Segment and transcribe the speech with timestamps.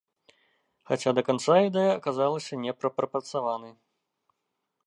[0.91, 3.73] Хаця да канца ідэя аказалася не прапрацаванай.